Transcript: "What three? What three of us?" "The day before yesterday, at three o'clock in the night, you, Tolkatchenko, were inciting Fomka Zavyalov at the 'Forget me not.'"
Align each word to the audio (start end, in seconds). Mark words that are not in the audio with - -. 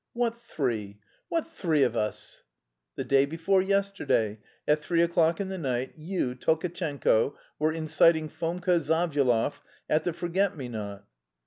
"What 0.13 0.35
three? 0.41 0.97
What 1.29 1.45
three 1.45 1.83
of 1.83 1.95
us?" 1.95 2.41
"The 2.95 3.03
day 3.03 3.27
before 3.27 3.61
yesterday, 3.61 4.39
at 4.67 4.83
three 4.83 5.03
o'clock 5.03 5.39
in 5.39 5.49
the 5.49 5.59
night, 5.59 5.93
you, 5.95 6.33
Tolkatchenko, 6.33 7.35
were 7.59 7.71
inciting 7.71 8.27
Fomka 8.27 8.79
Zavyalov 8.79 9.61
at 9.87 10.03
the 10.03 10.11
'Forget 10.11 10.57
me 10.57 10.69
not.'" 10.69 11.05